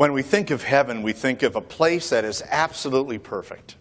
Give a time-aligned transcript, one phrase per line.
[0.00, 3.76] When we think of heaven, we think of a place that is absolutely perfect.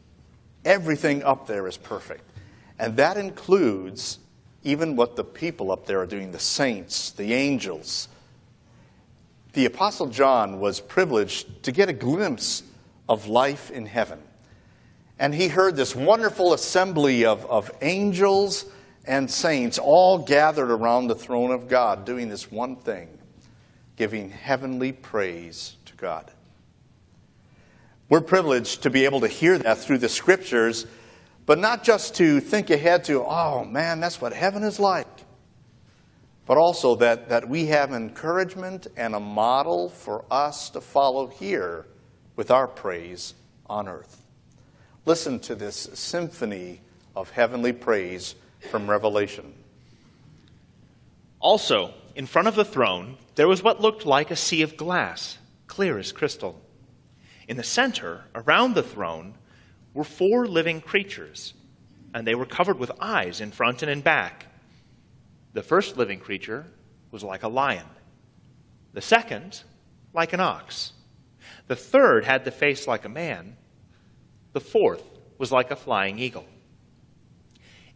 [0.66, 2.30] Everything up there is perfect.
[2.78, 4.20] And that includes
[4.66, 8.10] even what the people up there are doing the saints, the angels.
[9.54, 12.64] The Apostle John was privileged to get a glimpse
[13.08, 14.20] of life in heaven.
[15.20, 18.66] And he heard this wonderful assembly of, of angels
[19.06, 23.08] and saints all gathered around the throne of God doing this one thing
[24.00, 26.32] giving heavenly praise God.
[28.10, 30.88] We're privileged to be able to hear that through the scriptures,
[31.46, 35.08] but not just to think ahead to, oh man, that's what heaven is like,
[36.46, 41.86] but also that, that we have encouragement and a model for us to follow here
[42.36, 43.36] with our praise
[43.70, 44.24] on earth.
[45.06, 46.82] Listen to this symphony
[47.16, 48.36] of heavenly praise
[48.72, 49.54] from Revelation.
[51.40, 55.38] Also, in front of the throne, there was what looked like a sea of glass,
[55.70, 56.60] clear as crystal.
[57.48, 59.36] In the center, around the throne,
[59.94, 61.54] were four living creatures,
[62.14, 64.48] and they were covered with eyes in front and in back.
[65.54, 66.66] The first living creature
[67.12, 67.86] was like a lion,
[68.94, 69.64] the second,
[70.14, 70.92] like an ox.
[71.68, 73.56] The third had the face like a man,
[74.54, 75.04] the fourth
[75.38, 76.46] was like a flying eagle.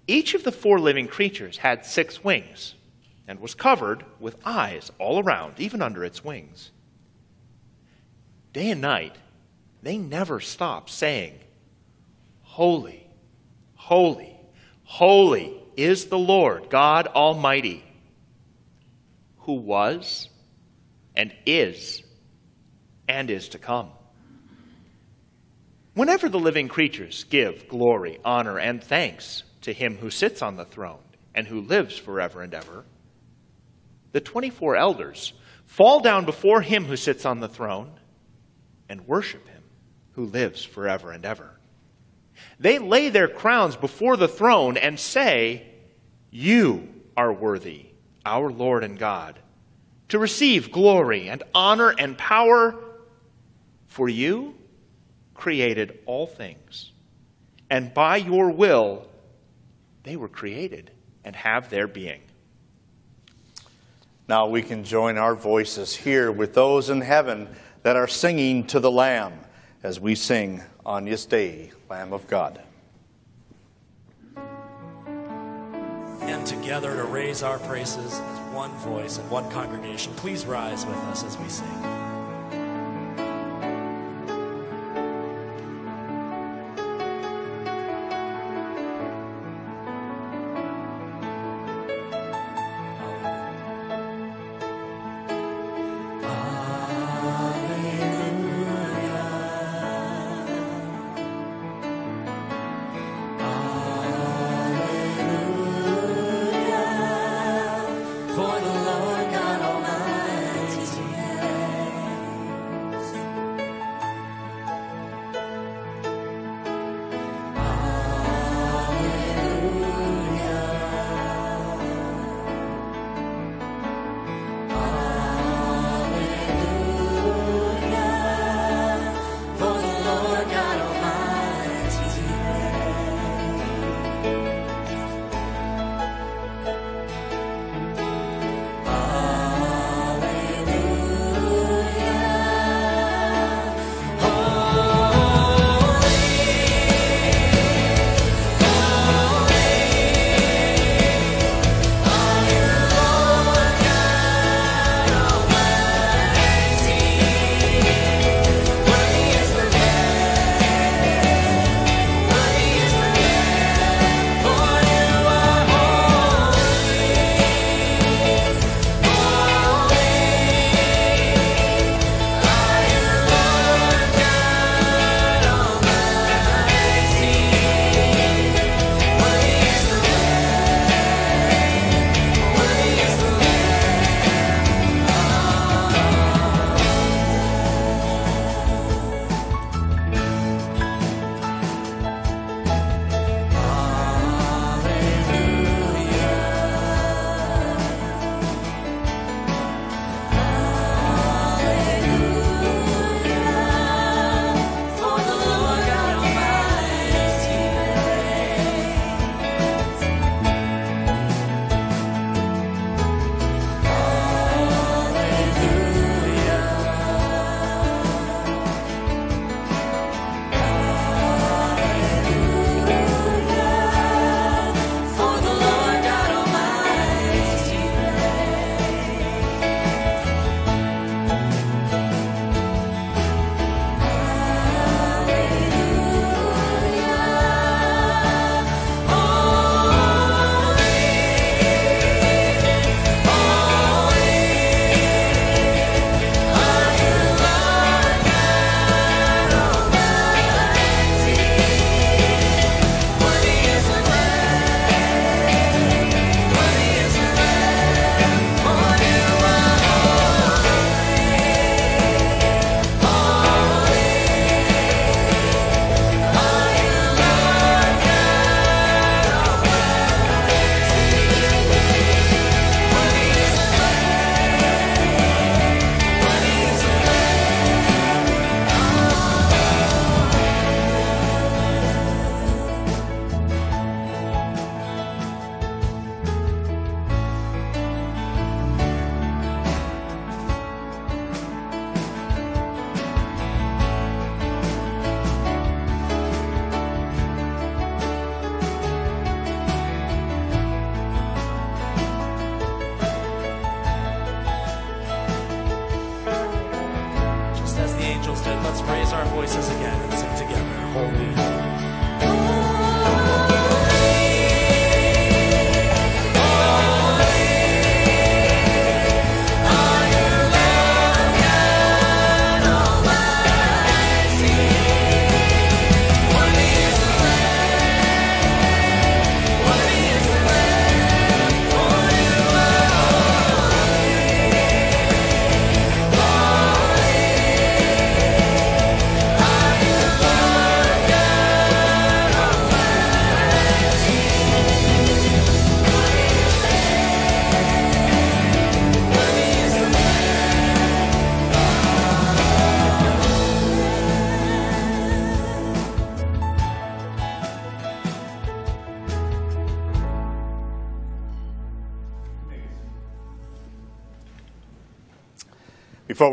[0.08, 2.76] Each of the four living creatures had six wings
[3.28, 6.72] and was covered with eyes all around, even under its wings.
[8.54, 9.16] Day and night,
[9.82, 11.40] they never stopped saying,
[12.44, 13.06] Holy,
[13.74, 14.40] holy,
[14.84, 17.84] holy is the Lord God Almighty,
[19.40, 20.30] who was
[21.16, 22.04] and is
[23.08, 23.90] and is to come.
[25.96, 30.66] Whenever the living creatures give glory, honor, and thanks to him who sits on the
[30.66, 32.86] throne and who lives forever and ever,
[34.12, 35.34] the 24 elders
[35.66, 37.92] fall down before him who sits on the throne
[38.94, 39.64] and worship him
[40.12, 41.50] who lives forever and ever.
[42.60, 45.66] They lay their crowns before the throne and say,
[46.30, 46.88] You
[47.18, 47.88] are worthy,
[48.24, 49.40] our Lord and God,
[50.10, 52.76] to receive glory and honor and power,
[53.88, 54.54] for you
[55.34, 56.92] created all things,
[57.72, 59.08] and by your will
[60.04, 60.92] they were created
[61.24, 62.22] and have their being.
[64.28, 67.50] Now we can join our voices here with those in heaven
[67.84, 69.34] that are singing to the Lamb
[69.84, 72.62] as we sing on this day, Lamb of God.
[76.22, 80.96] And together to raise our praises as one voice and one congregation, please rise with
[80.96, 82.03] us as we sing.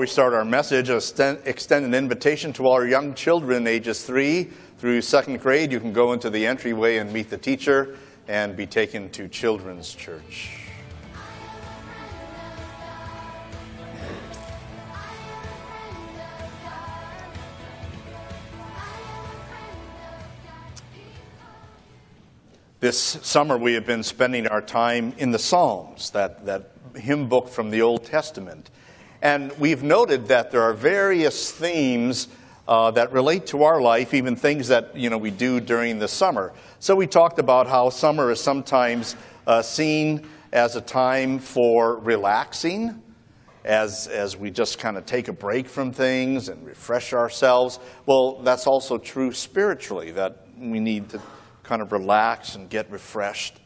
[0.01, 4.45] We start our message, extend, an invitation to all our young children, ages three
[4.79, 5.71] through second grade.
[5.71, 9.93] You can go into the entryway and meet the teacher and be taken to Children's
[9.93, 10.57] Church.
[22.81, 27.51] This summer, we have been spending our time in the Psalms, that, that hymn book
[27.51, 28.71] from the Old Testament.
[29.23, 32.29] And we've noted that there are various themes
[32.67, 36.09] uh, that relate to our life, even things that you know, we do during the
[36.09, 36.53] summer.
[36.79, 43.03] So we talked about how summer is sometimes uh, seen as a time for relaxing,
[43.65, 47.79] as, as we just kind of take a break from things and refresh ourselves.
[48.07, 51.21] Well, that's also true spiritually, that we need to
[51.63, 53.60] kind of relax and get refreshed.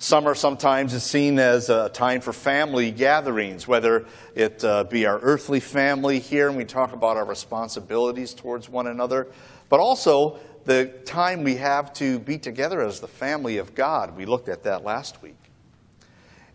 [0.00, 4.06] Summer sometimes is seen as a time for family gatherings, whether
[4.36, 8.86] it uh, be our earthly family here, and we talk about our responsibilities towards one
[8.86, 9.26] another,
[9.68, 14.16] but also the time we have to be together as the family of God.
[14.16, 15.34] We looked at that last week.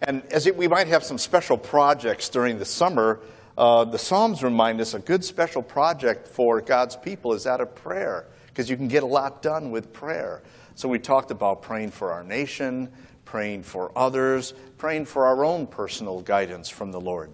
[0.02, 3.20] And as it, we might have some special projects during the summer,
[3.58, 7.76] uh, the Psalms remind us a good special project for God's people is that of
[7.76, 10.44] prayer, because you can get a lot done with prayer.
[10.76, 12.90] So we talked about praying for our nation,
[13.34, 17.32] praying for others, praying for our own personal guidance from the Lord.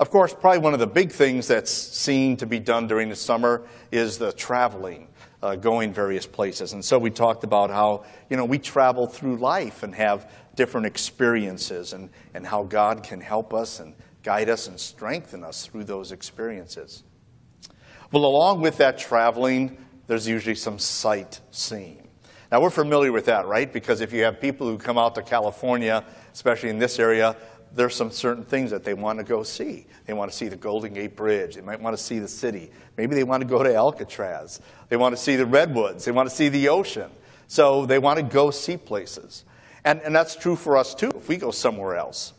[0.00, 3.14] Of course, probably one of the big things that's seen to be done during the
[3.14, 5.08] summer is the traveling,
[5.42, 6.72] uh, going various places.
[6.72, 10.86] And so we talked about how, you know, we travel through life and have different
[10.86, 15.84] experiences and, and how God can help us and guide us and strengthen us through
[15.84, 17.04] those experiences.
[18.10, 19.76] Well, along with that traveling,
[20.06, 22.01] there's usually some sightseeing.
[22.52, 23.72] Now, we're familiar with that, right?
[23.72, 26.04] Because if you have people who come out to California,
[26.34, 27.34] especially in this area,
[27.74, 29.86] there's some certain things that they want to go see.
[30.04, 31.54] They want to see the Golden Gate Bridge.
[31.54, 32.70] They might want to see the city.
[32.98, 34.60] Maybe they want to go to Alcatraz.
[34.90, 36.04] They want to see the redwoods.
[36.04, 37.10] They want to see the ocean.
[37.48, 39.46] So they want to go see places.
[39.86, 41.10] And, and that's true for us too.
[41.16, 42.34] If we go somewhere else,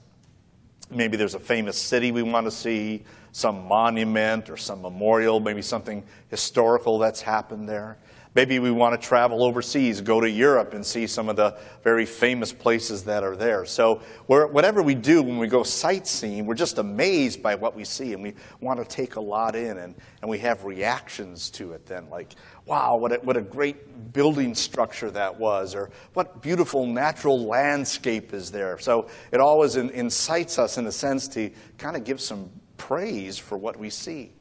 [0.92, 5.64] maybe there's a famous city we want to see, some monument or some memorial, maybe
[5.64, 7.98] something historical that's happened there.
[8.36, 12.06] Maybe we want to travel overseas, go to Europe and see some of the very
[12.06, 13.64] famous places that are there.
[13.66, 18.14] So, whatever we do when we go sightseeing, we're just amazed by what we see
[18.14, 21.86] and we want to take a lot in and, and we have reactions to it
[21.86, 22.34] then, like,
[22.66, 28.34] wow, what a, what a great building structure that was, or what beautiful natural landscape
[28.34, 28.80] is there.
[28.80, 33.60] So, it always incites us in a sense to kind of give some praise for
[33.60, 34.32] what we see.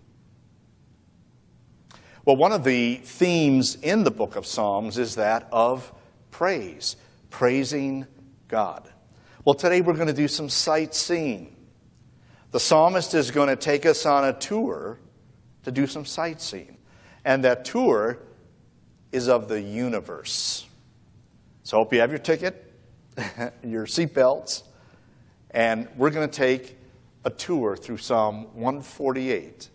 [2.24, 5.92] Well, one of the themes in the book of Psalms is that of
[6.30, 6.94] praise,
[7.30, 8.06] praising
[8.46, 8.88] God.
[9.44, 11.56] Well, today we're going to do some sightseeing.
[12.52, 15.00] The psalmist is going to take us on a tour
[15.64, 16.76] to do some sightseeing.
[17.24, 18.20] And that tour
[19.10, 20.64] is of the universe.
[21.64, 22.72] So I hope you have your ticket,
[23.64, 24.62] your seatbelts,
[25.50, 26.78] and we're going to take
[27.24, 29.68] a tour through Psalm 148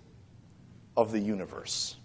[0.95, 1.97] of the universe.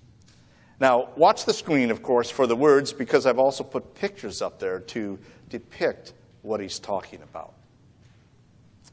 [0.82, 4.58] Now, watch the screen, of course, for the words because I've also put pictures up
[4.58, 5.16] there to
[5.48, 6.12] depict
[6.42, 7.54] what he's talking about.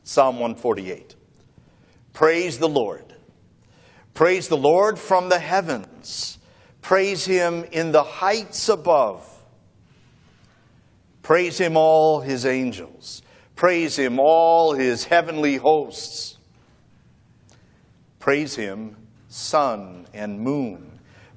[0.03, 1.15] Psalm 148.
[2.13, 3.05] Praise the Lord.
[4.13, 6.38] Praise the Lord from the heavens.
[6.84, 9.27] Praise him in the heights above.
[11.24, 13.24] Praise him, all his angels.
[13.55, 16.38] Praise him, all his heavenly hosts.
[18.19, 18.96] Praise him,
[19.27, 20.88] sun and moon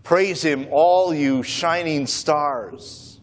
[0.03, 3.21] Praise him, all you shining stars.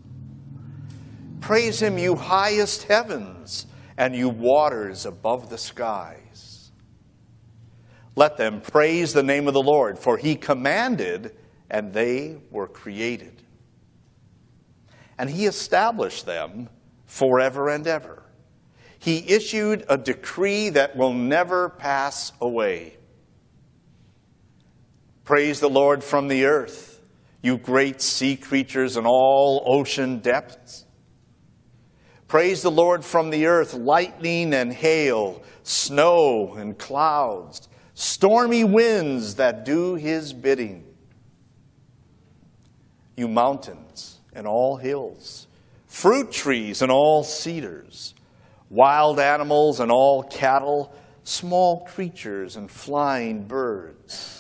[1.42, 3.66] Praise him, you highest heavens
[3.98, 6.72] and you waters above the skies.
[8.16, 11.36] Let them praise the name of the Lord, for he commanded,
[11.70, 13.42] and they were created.
[15.18, 16.70] And he established them
[17.06, 18.24] forever and ever.
[19.00, 22.99] He issued a decree that will never pass away.
[25.30, 27.08] Praise the Lord from the earth,
[27.44, 30.88] you great sea creatures and all ocean depths.
[32.28, 39.66] Praise the Lord from the earth, lightning and hail, snow and clouds, stormy winds that
[39.66, 40.84] do his bidding.
[43.16, 45.46] You mountains and all hills,
[45.86, 48.16] fruit trees and all cedars,
[48.72, 50.92] wild animals and all cattle,
[51.24, 54.39] small creatures and flying birds,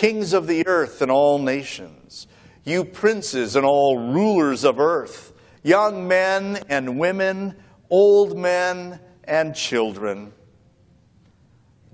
[0.00, 2.26] kings of the earth and all nations,
[2.64, 7.54] you princes and all rulers of earth, young men and women,
[7.90, 10.32] old men and children.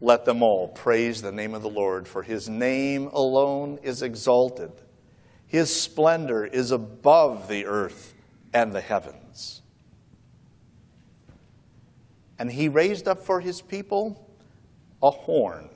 [0.00, 4.70] Let them all praise the name of the Lord, for his name alone is exalted.
[5.48, 8.14] His splendor is above the earth
[8.54, 9.62] and the heavens.
[12.38, 14.30] And he raised up for his people
[15.02, 15.70] a horn,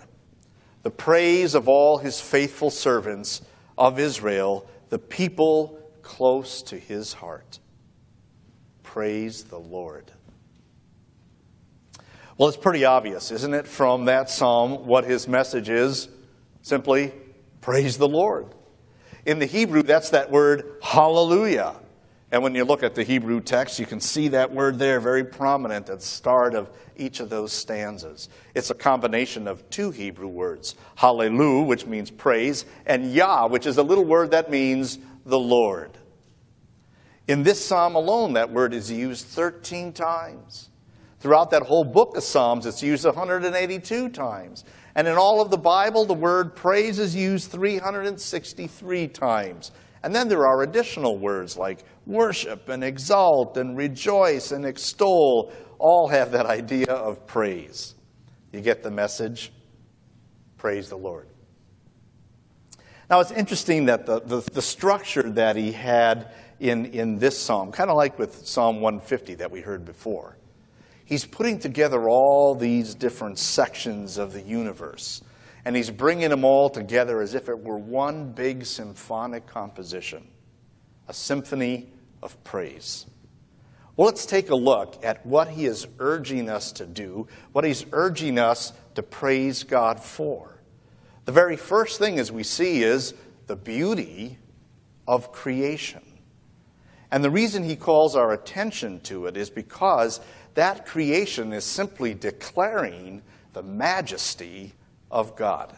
[0.82, 3.42] the praise of all his faithful servants
[3.76, 7.58] of Israel, the people close to his heart.
[8.82, 10.10] Praise the Lord.
[12.36, 16.08] Well, it's pretty obvious, isn't it, from that psalm what his message is?
[16.62, 17.12] Simply,
[17.60, 18.46] praise the Lord.
[19.26, 21.76] In the Hebrew, that's that word hallelujah.
[22.32, 25.24] And when you look at the Hebrew text, you can see that word there very
[25.24, 28.28] prominent at the start of each of those stanzas.
[28.54, 33.78] It's a combination of two Hebrew words hallelujah, which means praise, and Yah, which is
[33.78, 35.98] a little word that means the Lord.
[37.26, 40.70] In this psalm alone, that word is used 13 times.
[41.20, 44.64] Throughout that whole book of Psalms, it's used 182 times.
[44.94, 49.70] And in all of the Bible, the word praise is used 363 times.
[50.02, 56.08] And then there are additional words like worship and exalt and rejoice and extol, all
[56.08, 57.94] have that idea of praise.
[58.52, 59.52] You get the message?
[60.58, 61.28] Praise the Lord.
[63.08, 67.72] Now, it's interesting that the, the, the structure that he had in, in this psalm,
[67.72, 70.36] kind of like with Psalm 150 that we heard before,
[71.04, 75.22] he's putting together all these different sections of the universe.
[75.64, 80.26] And he's bringing them all together as if it were one big symphonic composition,
[81.08, 83.06] a symphony of praise.
[83.96, 87.84] Well, let's take a look at what he is urging us to do, what he's
[87.92, 90.58] urging us to praise God for.
[91.26, 93.14] The very first thing, as we see, is
[93.46, 94.38] the beauty
[95.06, 96.02] of creation.
[97.10, 100.20] And the reason he calls our attention to it is because
[100.54, 103.22] that creation is simply declaring
[103.52, 104.74] the majesty
[105.10, 105.76] of God.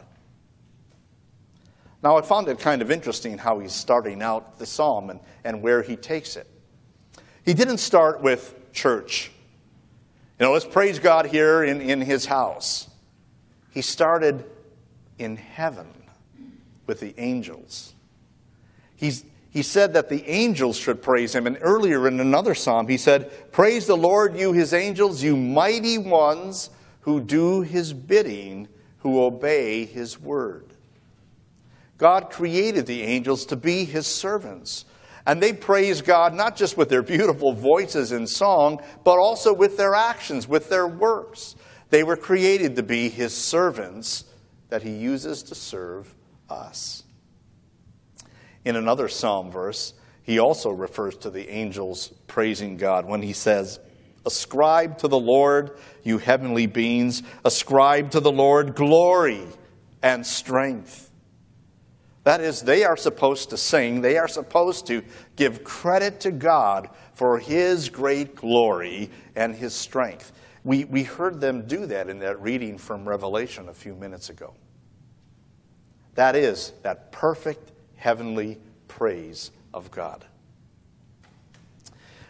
[2.02, 5.62] Now, I found it kind of interesting how he's starting out the psalm and, and
[5.62, 6.48] where he takes it.
[7.44, 9.30] He didn't start with church.
[10.38, 12.88] You know, let's praise God here in, in his house.
[13.70, 14.44] He started
[15.18, 15.86] in heaven
[16.86, 17.94] with the angels.
[18.96, 21.46] He's, he said that the angels should praise him.
[21.46, 25.98] And earlier in another psalm, he said, Praise the Lord, you his angels, you mighty
[25.98, 26.70] ones
[27.02, 28.66] who do his bidding,
[28.98, 30.71] who obey his word.
[32.02, 34.86] God created the angels to be his servants.
[35.24, 39.76] And they praise God not just with their beautiful voices in song, but also with
[39.76, 41.54] their actions, with their works.
[41.90, 44.24] They were created to be his servants
[44.68, 46.12] that he uses to serve
[46.50, 47.04] us.
[48.64, 49.94] In another psalm verse,
[50.24, 53.78] he also refers to the angels praising God when he says,
[54.26, 59.46] Ascribe to the Lord, you heavenly beings, ascribe to the Lord glory
[60.02, 61.11] and strength.
[62.24, 65.02] That is, they are supposed to sing, they are supposed to
[65.34, 70.32] give credit to God for His great glory and His strength.
[70.64, 74.54] We, we heard them do that in that reading from Revelation a few minutes ago.
[76.14, 80.24] That is, that perfect heavenly praise of God.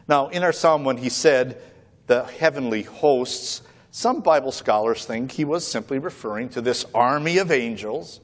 [0.09, 1.61] Now, in our psalm, when he said
[2.07, 7.51] the heavenly hosts, some Bible scholars think he was simply referring to this army of
[7.53, 8.21] angels,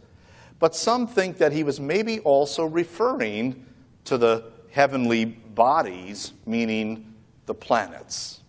[0.58, 3.64] but some think that he was maybe also referring
[4.04, 7.14] to the heavenly bodies, meaning
[7.46, 8.40] the planets.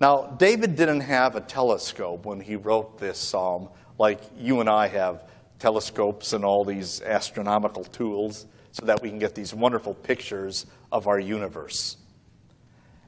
[0.00, 3.68] Now, David didn't have a telescope when he wrote this psalm
[3.98, 5.28] like you and I have
[5.58, 11.08] telescopes and all these astronomical tools so that we can get these wonderful pictures of
[11.08, 11.96] our universe.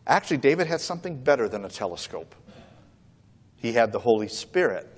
[0.07, 2.35] Actually, David had something better than a telescope.
[3.57, 4.89] He had the Holy Spirit.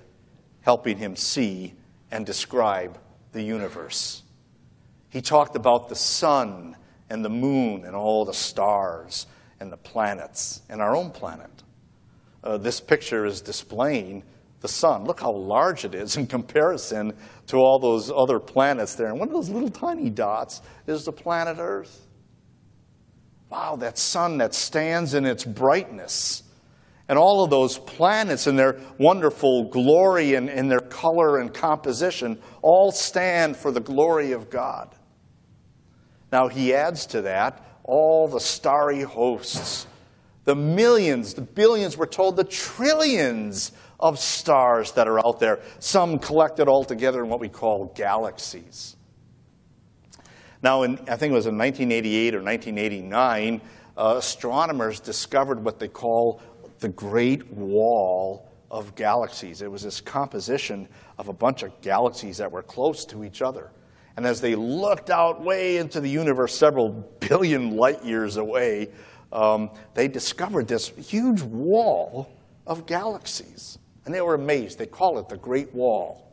[0.62, 1.74] helping him see
[2.12, 2.98] and describe
[3.32, 4.22] the universe.
[5.08, 6.76] He talked about the sun
[7.10, 9.26] and the moon and all the stars
[9.58, 11.50] and the planets and our own planet.
[12.44, 14.22] Uh, this picture is displaying
[14.60, 15.04] the sun.
[15.04, 17.14] Look how large it is in comparison
[17.48, 19.08] to all those other planets there.
[19.08, 22.06] And one of those little tiny dots is the planet Earth.
[23.48, 26.42] Wow, that sun that stands in its brightness.
[27.08, 32.40] And all of those planets and their wonderful glory and, and their color and composition
[32.62, 34.94] all stand for the glory of God.
[36.30, 39.86] Now, he adds to that all the starry hosts,
[40.44, 46.18] the millions, the billions, we're told, the trillions of stars that are out there, some
[46.18, 48.96] collected all together in what we call galaxies.
[50.62, 53.60] Now, in, I think it was in 1988 or 1989,
[53.96, 56.40] uh, astronomers discovered what they call
[56.82, 59.62] the Great Wall of Galaxies.
[59.62, 63.70] It was this composition of a bunch of galaxies that were close to each other.
[64.16, 66.90] And as they looked out way into the universe, several
[67.20, 68.90] billion light years away,
[69.32, 72.28] um, they discovered this huge wall
[72.66, 73.78] of galaxies.
[74.04, 74.78] And they were amazed.
[74.78, 76.28] They call it the Great Wall.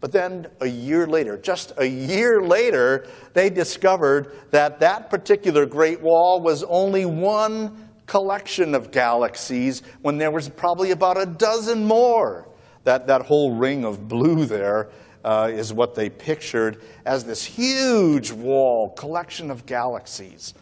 [0.00, 6.00] But then a year later, just a year later, they discovered that that particular Great
[6.00, 12.48] Wall was only one collection of galaxies when there was probably about a dozen more.
[12.82, 14.90] That, that whole ring of blue there
[15.24, 20.54] uh, is what they pictured as this huge wall, collection of galaxies.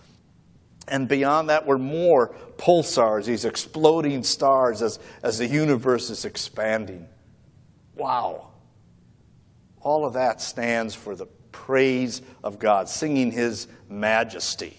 [0.88, 7.08] And beyond that were more pulsars, these exploding stars as, as the universe is expanding.
[7.96, 8.48] Wow.
[9.80, 14.76] All of that stands for the praise of God, singing His majesty.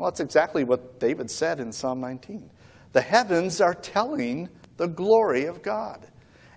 [0.00, 2.48] Well, that's exactly what David said in Psalm 19.
[2.94, 6.06] The heavens are telling the glory of God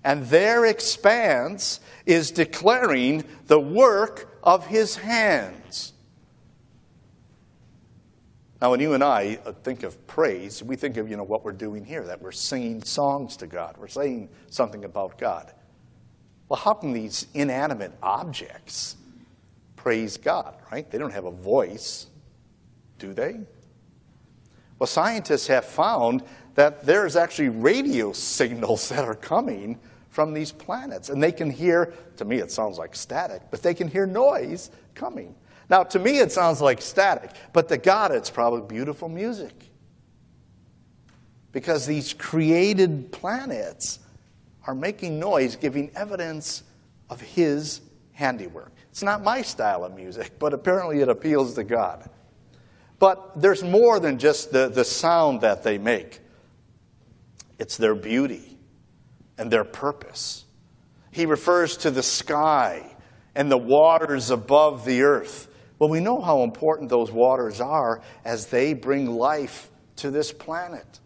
[0.05, 5.91] and their expanse is declaring the work of his hands.
[8.61, 11.43] Now, when you and I uh, think of praise, we think of you know what
[11.43, 15.51] we're doing here, that we're singing songs to God, we're saying something about God.
[16.47, 18.95] Well, how can these inanimate objects
[19.75, 20.89] praise God, right?
[20.89, 22.07] They don't have a voice,
[22.99, 23.39] do they?
[24.79, 26.23] Well, scientists have found
[26.55, 29.79] that there's actually radio signals that are coming
[30.09, 31.09] from these planets.
[31.09, 34.69] And they can hear, to me it sounds like static, but they can hear noise
[34.93, 35.35] coming.
[35.69, 39.53] Now, to me it sounds like static, but to God it's probably beautiful music.
[41.51, 43.99] Because these created planets
[44.67, 46.63] are making noise, giving evidence
[47.09, 48.71] of His handiwork.
[48.91, 52.09] It's not my style of music, but apparently it appeals to God.
[53.03, 56.21] But there's more than just the, the sound that they make,
[57.59, 58.57] it's their beauty
[59.37, 60.45] and their purpose.
[61.11, 62.95] He refers to the sky
[63.35, 65.49] and the waters above the earth.
[65.79, 71.01] Well, we know how important those waters are as they bring life to this planet.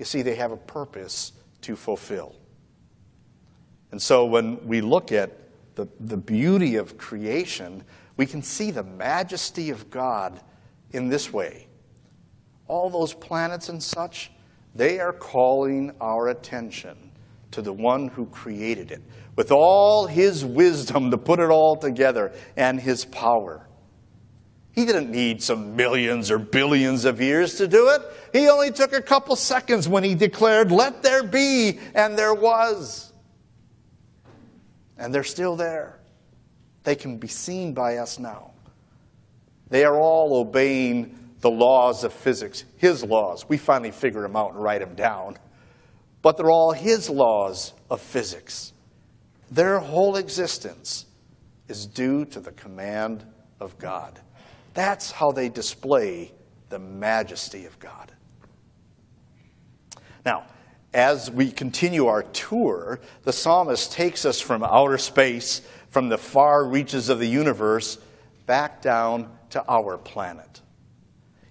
[0.00, 1.30] You see, they have a purpose
[1.60, 2.34] to fulfill.
[3.92, 5.30] And so when we look at
[5.76, 7.84] the, the beauty of creation,
[8.16, 10.40] we can see the majesty of God
[10.92, 11.66] in this way.
[12.68, 14.30] All those planets and such,
[14.74, 16.96] they are calling our attention
[17.50, 19.02] to the one who created it,
[19.36, 23.66] with all his wisdom to put it all together and his power.
[24.72, 28.00] He didn't need some millions or billions of years to do it.
[28.32, 33.12] He only took a couple seconds when he declared, Let there be, and there was.
[34.96, 36.00] And they're still there.
[36.84, 38.51] They can be seen by us now.
[39.72, 43.48] They are all obeying the laws of physics, his laws.
[43.48, 45.38] We finally figure them out and write them down
[46.22, 48.72] but they're all his laws of physics.
[49.50, 51.06] Their whole existence
[51.68, 53.26] is due to the command
[53.60, 54.18] of God.
[54.72, 56.32] That's how they display
[56.70, 58.12] the majesty of God.
[60.24, 60.46] Now,
[60.94, 66.64] as we continue our tour, the psalmist takes us from outer space, from the far
[66.64, 67.98] reaches of the universe,
[68.46, 70.60] back down to our planet.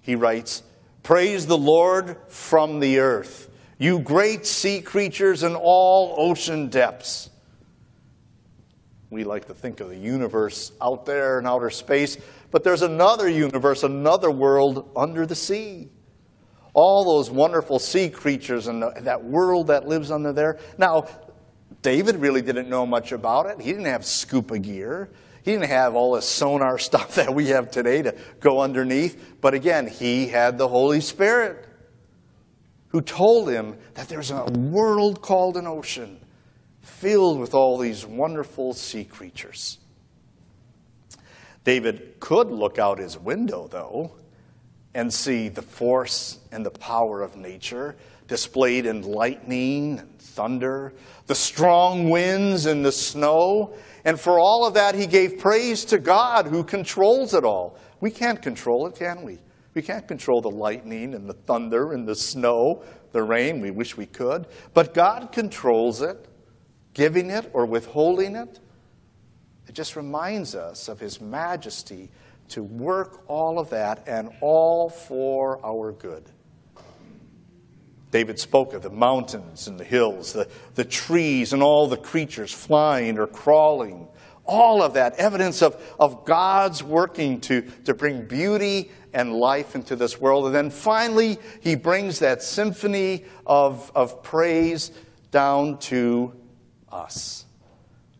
[0.00, 0.62] He writes,
[1.02, 3.48] Praise the Lord from the earth
[3.82, 7.30] you great sea creatures in all ocean depths.
[9.10, 12.16] We like to think of the universe out there in outer space,
[12.52, 15.88] but there's another universe, another world under the sea.
[16.74, 20.60] All those wonderful sea creatures and that world that lives under there.
[20.78, 21.08] Now,
[21.82, 23.60] David really didn't know much about it.
[23.60, 25.10] He didn't have scuba gear.
[25.44, 29.36] He didn't have all this sonar stuff that we have today to go underneath.
[29.40, 31.68] But again, he had the Holy Spirit
[32.88, 36.20] who told him that there's a world called an ocean
[36.82, 39.78] filled with all these wonderful sea creatures.
[41.64, 44.12] David could look out his window, though,
[44.94, 47.96] and see the force and the power of nature
[48.28, 50.02] displayed in lightning
[50.34, 50.92] thunder,
[51.26, 53.74] the strong winds and the snow.
[54.04, 57.78] And for all of that, he gave praise to God who controls it all.
[58.00, 59.38] We can't control it, can we?
[59.74, 63.60] We can't control the lightning and the thunder and the snow, the rain.
[63.60, 64.46] We wish we could.
[64.74, 66.28] But God controls it,
[66.94, 68.60] giving it or withholding it.
[69.68, 72.10] It just reminds us of His majesty
[72.48, 76.24] to work all of that and all for our good.
[78.12, 82.52] David spoke of the mountains and the hills, the, the trees and all the creatures
[82.52, 84.06] flying or crawling.
[84.44, 89.96] All of that evidence of, of God's working to, to bring beauty and life into
[89.96, 90.46] this world.
[90.46, 94.92] And then finally, he brings that symphony of, of praise
[95.30, 96.34] down to
[96.90, 97.46] us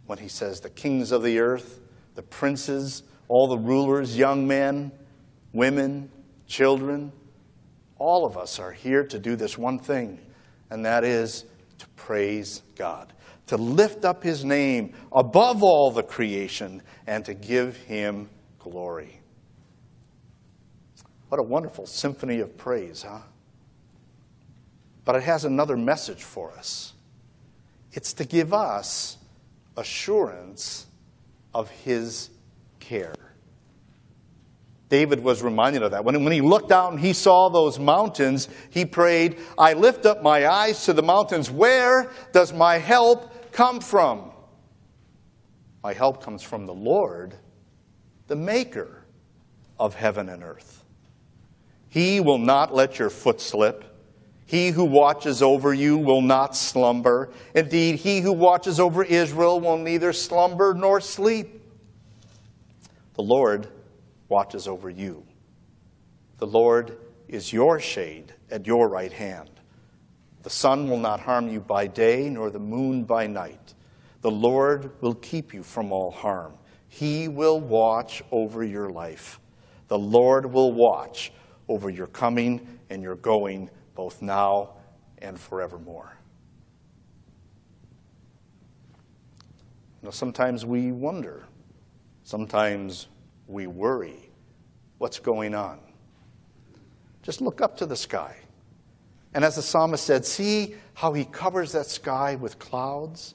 [0.07, 1.81] when he says, The kings of the earth,
[2.15, 4.91] the princes, all the rulers, young men,
[5.53, 6.11] women,
[6.47, 7.13] children,
[8.03, 10.19] all of us are here to do this one thing,
[10.71, 11.45] and that is
[11.79, 13.13] to praise God,
[13.47, 19.21] to lift up His name above all the creation, and to give Him glory.
[21.29, 23.21] What a wonderful symphony of praise, huh?
[25.05, 26.93] But it has another message for us
[27.93, 29.19] it's to give us
[29.77, 30.87] assurance
[31.55, 32.31] of His
[32.81, 33.15] care.
[34.93, 36.05] David was reminded of that.
[36.05, 40.23] When, when he looked out and he saw those mountains, he prayed, I lift up
[40.23, 41.51] my eyes to the mountains.
[41.51, 44.33] Where does my help come from?
[45.83, 47.35] My help comes from the Lord,
[48.27, 49.03] the maker
[49.81, 50.85] of heaven and earth.
[51.89, 53.87] He will not let your foot slip.
[54.45, 57.31] He who watches over you will not slumber.
[57.55, 61.63] Indeed, he who watches over Israel will neither slumber nor sleep.
[63.15, 63.69] The Lord
[64.33, 65.23] watches over you.
[66.39, 66.97] The Lord
[67.29, 69.51] is your shade at your right hand.
[70.43, 73.75] The sun will not harm you by day, nor the moon by night.
[74.23, 76.55] The Lord will keep you from all harm.
[76.89, 79.39] He will watch over your life.
[79.89, 81.31] The Lord will watch
[81.69, 84.71] over your coming and your going, both now
[85.19, 86.17] and forevermore.
[90.03, 91.45] Know, sometimes we wonder.
[92.25, 93.09] Sometimes
[93.47, 94.31] we worry
[94.99, 95.79] what's going on.
[97.23, 98.37] Just look up to the sky.
[99.35, 103.35] And as the psalmist said, see how he covers that sky with clouds?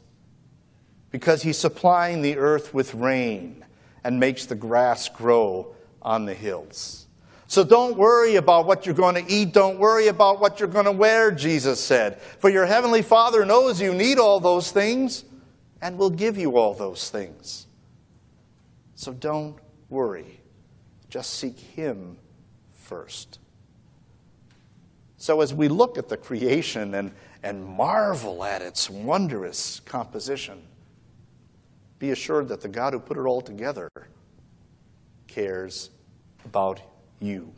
[1.11, 3.65] Because he's supplying the earth with rain
[4.03, 7.07] and makes the grass grow on the hills.
[7.47, 9.53] So don't worry about what you're going to eat.
[9.53, 12.21] Don't worry about what you're going to wear, Jesus said.
[12.21, 15.23] For your heavenly Father knows you need all those things
[15.81, 17.67] and will give you all those things.
[18.95, 19.57] So don't
[19.89, 20.39] worry.
[21.09, 22.17] Just seek Him
[22.73, 23.39] first.
[25.17, 30.61] So, as we look at the creation and, and marvel at its wondrous composition,
[31.99, 33.89] be assured that the God who put it all together
[35.27, 35.89] cares
[36.45, 36.81] about
[37.19, 37.51] you.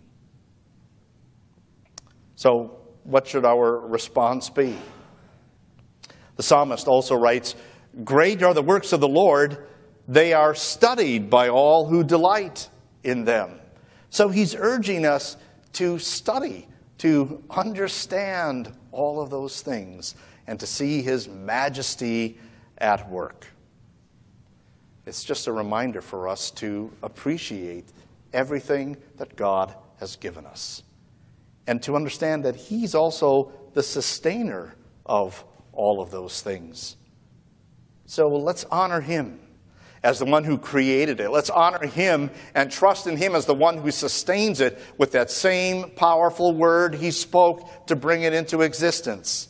[2.35, 4.77] So, what should our response be?
[6.37, 7.55] The psalmist also writes
[8.05, 9.67] Great are the works of the Lord,
[10.09, 12.67] they are studied by all who delight
[13.03, 13.59] in them.
[14.09, 15.37] So he's urging us
[15.73, 16.67] to study,
[16.97, 20.15] to understand all of those things,
[20.47, 22.39] and to see his majesty
[22.79, 23.45] at work.
[25.05, 27.85] It's just a reminder for us to appreciate
[28.33, 30.81] everything that God has given us
[31.67, 34.73] and to understand that he's also the sustainer
[35.05, 36.97] of all of those things.
[38.07, 39.39] So let's honor him
[40.03, 41.29] as the one who created it.
[41.29, 45.29] Let's honor him and trust in him as the one who sustains it with that
[45.29, 49.49] same powerful word he spoke to bring it into existence.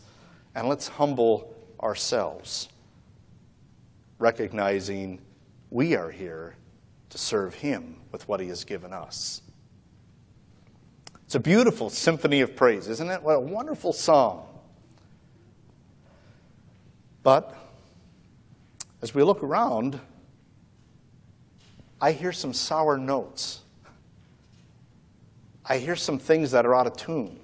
[0.56, 2.70] And let's humble ourselves,
[4.18, 5.22] recognizing
[5.70, 6.56] we are here
[7.10, 9.42] to serve him with what he has given us.
[11.26, 13.22] It's a beautiful symphony of praise, isn't it?
[13.22, 14.48] What a wonderful song.
[17.22, 17.56] But
[19.04, 20.00] as we look around,
[22.02, 23.62] I hear some sour notes.
[25.66, 27.40] I hear some things that are out of tune,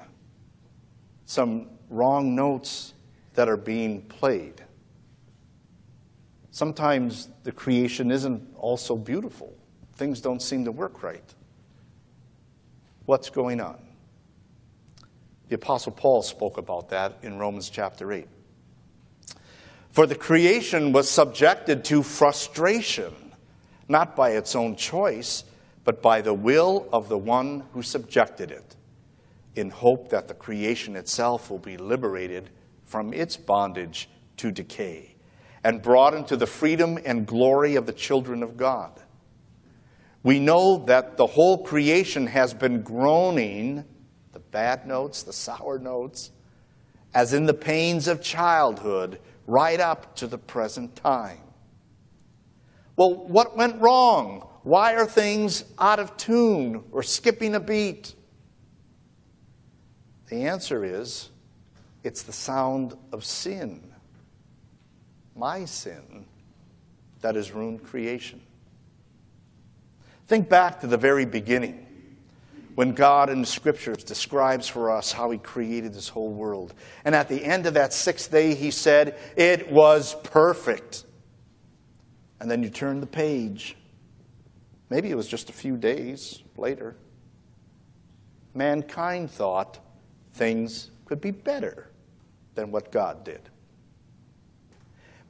[1.25, 2.93] some wrong notes
[3.35, 4.63] that are being played.
[6.51, 9.53] Sometimes the creation isn't also beautiful.
[9.95, 11.33] Things don't seem to work right.
[13.05, 13.77] What's going on?
[15.49, 18.27] The Apostle Paul spoke about that in Romans chapter 8.
[19.91, 23.13] For the creation was subjected to frustration,
[23.87, 25.43] not by its own choice,
[25.83, 28.75] but by the will of the one who subjected it,
[29.55, 32.49] in hope that the creation itself will be liberated
[32.83, 35.15] from its bondage to decay
[35.63, 38.91] and brought into the freedom and glory of the children of God.
[40.21, 43.83] We know that the whole creation has been groaning,
[44.31, 46.31] the bad notes, the sour notes,
[47.13, 51.39] as in the pains of childhood, right up to the present time.
[52.95, 54.47] Well, what went wrong?
[54.63, 58.15] Why are things out of tune or skipping a beat?
[60.27, 61.29] The answer is
[62.03, 63.91] it's the sound of sin,
[65.35, 66.25] my sin,
[67.21, 68.41] that has ruined creation.
[70.27, 71.85] Think back to the very beginning
[72.75, 76.73] when God in the scriptures describes for us how he created this whole world.
[77.05, 81.05] And at the end of that sixth day, he said, It was perfect.
[82.39, 83.75] And then you turn the page.
[84.89, 86.95] Maybe it was just a few days later.
[88.53, 89.79] Mankind thought
[90.33, 91.91] things could be better
[92.55, 93.49] than what God did.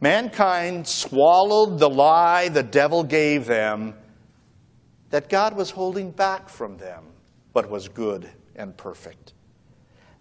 [0.01, 3.95] Mankind swallowed the lie the devil gave them
[5.09, 7.05] that God was holding back from them
[7.53, 9.34] what was good and perfect.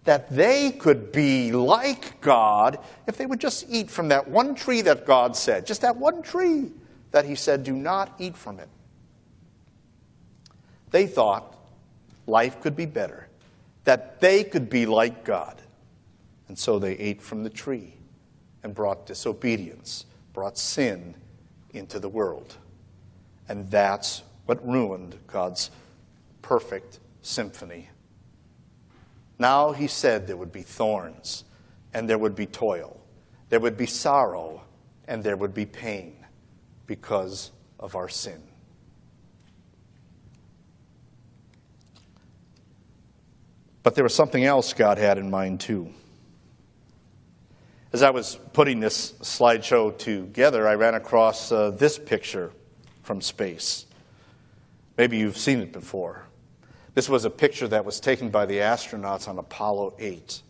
[0.05, 4.81] That they could be like God if they would just eat from that one tree
[4.81, 6.71] that God said, just that one tree
[7.11, 8.69] that He said, do not eat from it.
[10.91, 11.55] They thought
[12.27, 13.27] life could be better,
[13.83, 15.61] that they could be like God.
[16.47, 17.95] And so they ate from the tree
[18.63, 21.15] and brought disobedience, brought sin
[21.73, 22.55] into the world.
[23.49, 25.71] And that's what ruined God's
[26.41, 27.89] perfect symphony.
[29.37, 31.43] Now he said there would be thorns
[31.93, 32.99] and there would be toil,
[33.49, 34.61] there would be sorrow
[35.07, 36.15] and there would be pain
[36.87, 38.41] because of our sin.
[43.83, 45.93] But there was something else God had in mind too.
[47.93, 52.51] As I was putting this slideshow together, I ran across uh, this picture
[53.03, 53.85] from space.
[54.97, 56.25] Maybe you've seen it before.
[56.95, 60.41] This was a picture that was taken by the astronauts on Apollo 8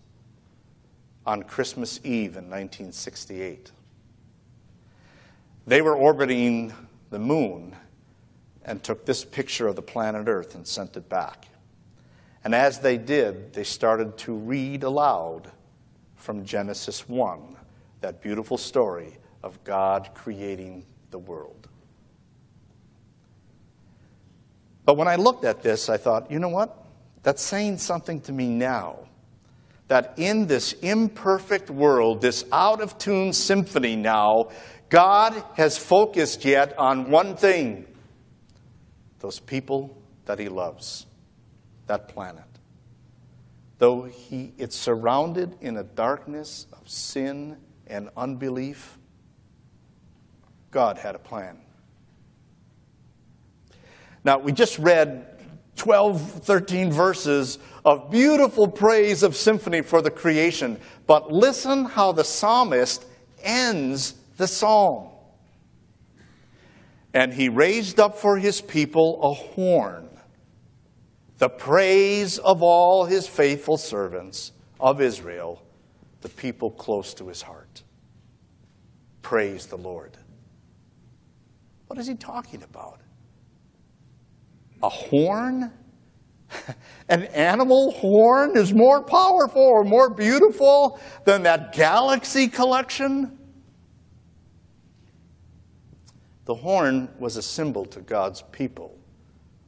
[1.26, 3.72] on Christmas Eve in 1968.
[5.66, 6.72] They were orbiting
[7.10, 7.76] the moon
[8.64, 11.48] and took this picture of the planet Earth and sent it back.
[12.44, 15.52] And as they did, they started to read aloud
[16.16, 17.56] from Genesis 1,
[18.02, 21.65] that beautiful story of God creating the world.
[24.86, 26.86] But when I looked at this, I thought, you know what?
[27.24, 29.00] That's saying something to me now.
[29.88, 34.50] That in this imperfect world, this out of tune symphony now,
[34.90, 37.88] God has focused yet on one thing
[39.20, 41.08] those people that He loves,
[41.88, 42.44] that planet.
[43.78, 48.98] Though he, it's surrounded in a darkness of sin and unbelief,
[50.72, 51.58] God had a plan.
[54.26, 55.28] Now, we just read
[55.76, 62.24] 12, 13 verses of beautiful praise of symphony for the creation, but listen how the
[62.24, 63.06] psalmist
[63.44, 65.10] ends the psalm.
[67.14, 70.10] And he raised up for his people a horn,
[71.38, 75.62] the praise of all his faithful servants of Israel,
[76.22, 77.84] the people close to his heart.
[79.22, 80.18] Praise the Lord.
[81.86, 83.02] What is he talking about?
[84.86, 85.72] A horn?
[87.10, 93.38] An animal horn is more powerful or more beautiful than that galaxy collection?
[96.46, 98.96] The horn was a symbol to God's people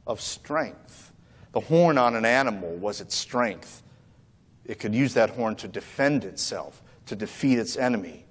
[0.06, 1.12] of strength.
[1.52, 3.82] The horn on an animal was its strength.
[4.64, 8.24] It could use that horn to defend itself, to defeat its enemy.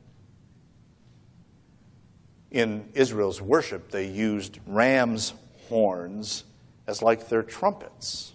[2.49, 5.33] In Israel's worship, they used ram's
[5.67, 6.45] horns
[6.87, 8.33] as like their trumpets.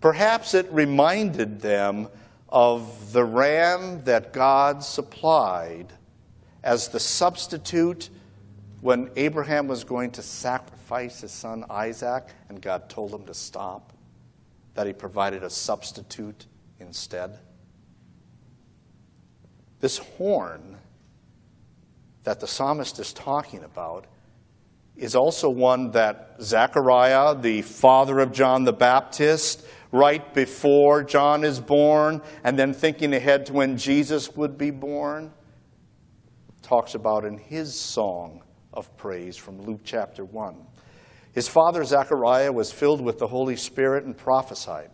[0.00, 2.08] Perhaps it reminded them
[2.48, 5.92] of the ram that God supplied
[6.62, 8.10] as the substitute
[8.80, 13.92] when Abraham was going to sacrifice his son Isaac and God told him to stop,
[14.74, 16.46] that he provided a substitute
[16.78, 17.38] instead.
[19.80, 20.78] This horn
[22.24, 24.06] that the psalmist is talking about
[24.98, 31.60] is also one that Zechariah, the father of John the Baptist, right before John is
[31.60, 35.32] born, and then thinking ahead to when Jesus would be born,
[36.62, 38.42] talks about in his song
[38.74, 40.66] of praise from Luke chapter 1.
[41.32, 44.90] His father Zechariah was filled with the Holy Spirit and prophesied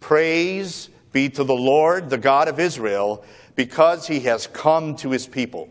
[0.00, 3.22] Praise be to the Lord, the God of Israel,
[3.54, 5.68] because he has come to his people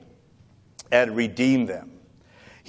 [0.92, 1.99] and redeemed them.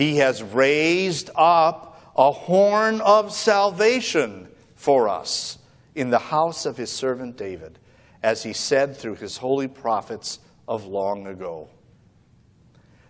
[0.01, 5.59] He has raised up a horn of salvation for us
[5.95, 7.79] in the house of his servant David,
[8.23, 11.69] as he said through his holy prophets of long ago.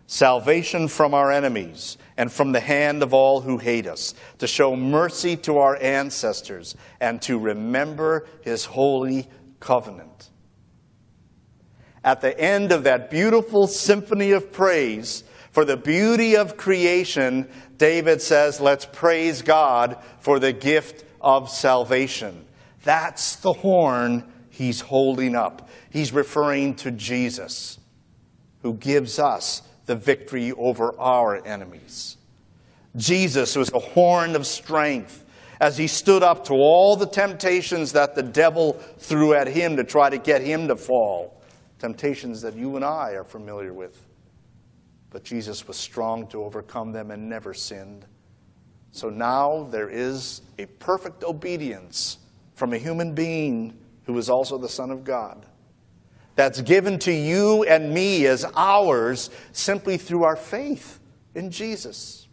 [0.09, 4.75] Salvation from our enemies and from the hand of all who hate us, to show
[4.75, 10.31] mercy to our ancestors and to remember his holy covenant.
[12.03, 18.23] At the end of that beautiful symphony of praise for the beauty of creation, David
[18.23, 22.45] says, Let's praise God for the gift of salvation.
[22.85, 25.69] That's the horn he's holding up.
[25.91, 27.79] He's referring to Jesus,
[28.63, 32.17] who gives us the victory over our enemies.
[32.97, 35.25] Jesus was a horn of strength
[35.61, 39.85] as he stood up to all the temptations that the devil threw at him to
[39.85, 41.43] try to get him to fall.
[41.79, 44.10] Temptations that you and I are familiar with.
[45.11, 48.07] But Jesus was strong to overcome them and never sinned.
[48.93, 52.19] So now there is a perfect obedience
[52.55, 55.47] from a human being who is also the Son of God.
[56.37, 61.01] That's given to you and me as ours simply through our faith
[61.35, 62.29] in Jesus.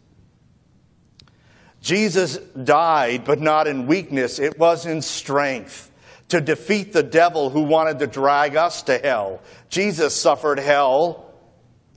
[1.80, 5.90] Jesus died, but not in weakness, it was in strength
[6.28, 9.40] to defeat the devil who wanted to drag us to hell.
[9.68, 11.27] Jesus suffered hell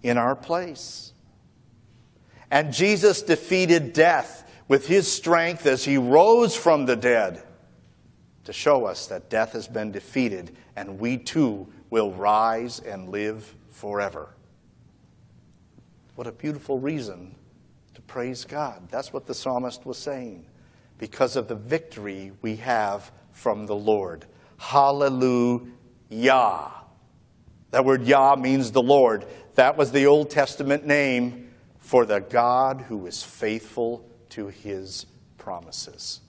[0.03, 1.13] in our place.
[2.49, 7.43] And Jesus defeated death with his strength as he rose from the dead
[8.43, 13.55] to show us that death has been defeated and we too will rise and live
[13.69, 14.29] forever.
[16.15, 17.35] What a beautiful reason
[17.93, 18.87] to Praise God.
[18.89, 20.45] That's what the psalmist was saying.
[20.97, 24.25] Because of the victory we have from the Lord.
[24.57, 25.71] Hallelujah.
[27.71, 29.25] That word Yah means the Lord.
[29.55, 35.05] That was the Old Testament name for the God who is faithful to his
[35.37, 36.21] promises.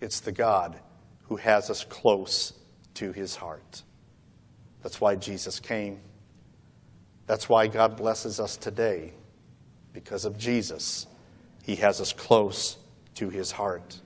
[0.00, 0.78] It's the God
[1.24, 2.52] who has us close
[2.94, 3.82] to his heart.
[4.82, 6.00] That's why Jesus came.
[7.26, 9.12] That's why God blesses us today
[9.92, 11.06] because of Jesus,
[11.64, 12.78] He has us close
[13.16, 14.00] to His heart.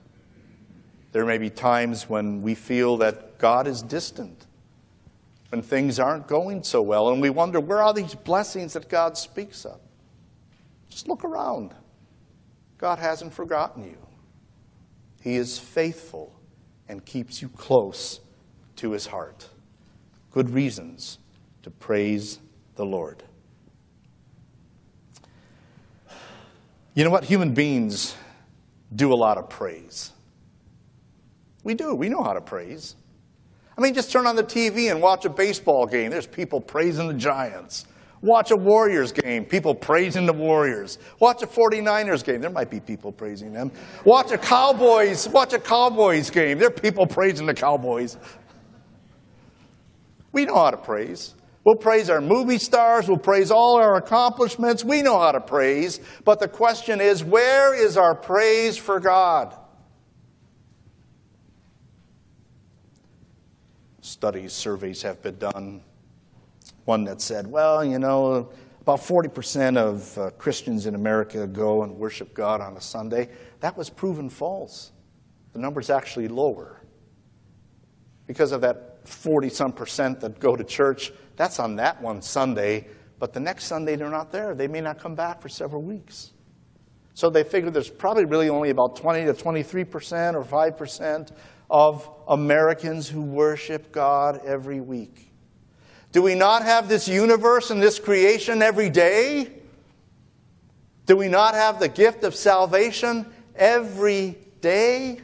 [1.11, 4.47] There may be times when we feel that God is distant,
[5.53, 9.15] when things aren't going so well, and we wonder where are these blessings that God
[9.15, 9.79] speaks of?
[10.89, 11.75] Just look around.
[12.79, 13.97] God hasn't forgotten you.
[15.21, 16.33] He is faithful
[16.89, 18.19] and keeps you close
[18.77, 19.47] to his heart.
[20.31, 21.19] Good reasons
[21.61, 22.39] to praise
[22.73, 23.21] the Lord.
[26.95, 27.25] You know what?
[27.25, 28.15] Human beings
[28.95, 30.13] do a lot of praise.
[31.63, 31.93] We do.
[31.93, 32.95] We know how to praise.
[33.77, 36.11] I mean, just turn on the TV and watch a baseball game.
[36.11, 37.85] There's people praising the Giants.
[38.21, 40.97] Watch a Warriors game, people praising the Warriors.
[41.19, 43.69] Watch a 49ers game, there might be people praising them.
[44.05, 48.17] Watch a Cowboys, watch a Cowboys game, there are people praising the Cowboys.
[50.31, 51.35] We know how to praise.
[51.65, 53.07] We'll praise our movie stars.
[53.07, 54.83] We'll praise all our accomplishments.
[54.83, 56.01] We know how to praise.
[56.25, 59.55] But the question is where is our praise for God?
[64.03, 65.81] Studies, surveys have been done.
[66.83, 68.49] One that said, well, you know,
[68.81, 73.29] about 40% of uh, Christians in America go and worship God on a Sunday.
[73.61, 74.91] That was proven false.
[75.53, 76.81] The number's actually lower.
[78.27, 82.89] Because of that 40 some percent that go to church, that's on that one Sunday,
[83.19, 84.53] but the next Sunday they're not there.
[84.53, 86.33] They may not come back for several weeks.
[87.13, 91.31] So they figured there's probably really only about 20 to 23% or 5%
[91.69, 95.31] of Americans who worship God every week.
[96.11, 99.51] Do we not have this universe and this creation every day?
[101.05, 105.19] Do we not have the gift of salvation every day?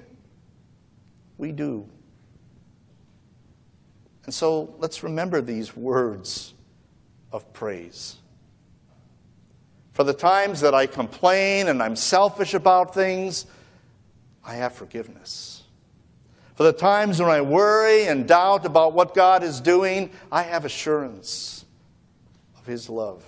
[1.38, 1.88] We do.
[4.26, 6.54] And so let's remember these words
[7.32, 8.18] of praise.
[10.00, 13.46] For the times that I complain and I'm selfish about things,
[14.46, 15.64] I have forgiveness.
[16.56, 20.64] For the times when I worry and doubt about what God is doing, I have
[20.64, 21.66] assurance
[22.58, 23.26] of His love.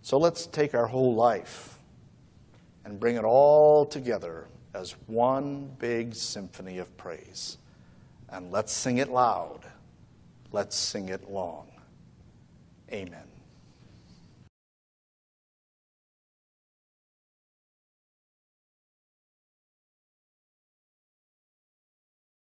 [0.00, 1.78] So let's take our whole life
[2.86, 7.58] and bring it all together as one big symphony of praise.
[8.30, 9.66] And let's sing it loud.
[10.50, 11.66] Let's sing it long.
[12.90, 13.29] Amen.